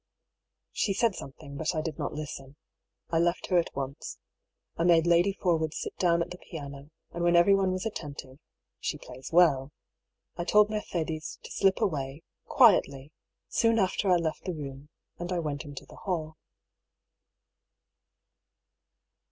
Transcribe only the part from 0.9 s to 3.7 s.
said something, but I did not listen. I left her